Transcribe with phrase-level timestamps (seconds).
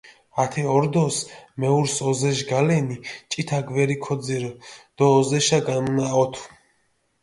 [0.43, 1.17] ართი ორდოს
[1.63, 2.97] მეურს ოზეში გალენი,
[3.31, 4.51] ჭითა გვერი ქოძირჷ
[4.97, 6.43] დო ოზეშა გამნაჸოთჷ.